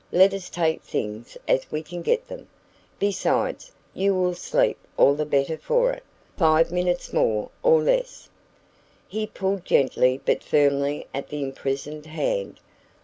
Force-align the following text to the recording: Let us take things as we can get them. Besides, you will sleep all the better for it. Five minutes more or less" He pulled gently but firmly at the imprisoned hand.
Let 0.11 0.33
us 0.33 0.49
take 0.49 0.81
things 0.81 1.37
as 1.47 1.71
we 1.71 1.83
can 1.83 2.01
get 2.01 2.27
them. 2.27 2.47
Besides, 2.97 3.71
you 3.93 4.15
will 4.15 4.33
sleep 4.33 4.79
all 4.97 5.13
the 5.13 5.27
better 5.27 5.59
for 5.59 5.91
it. 5.91 6.01
Five 6.35 6.71
minutes 6.71 7.13
more 7.13 7.51
or 7.61 7.83
less" 7.83 8.27
He 9.15 9.27
pulled 9.27 9.63
gently 9.63 10.19
but 10.25 10.41
firmly 10.41 11.05
at 11.13 11.29
the 11.29 11.43
imprisoned 11.43 12.07
hand. 12.07 12.59